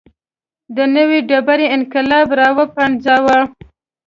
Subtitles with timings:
[0.75, 3.39] د نوې ډبرې انقلاب راوپنځاوه.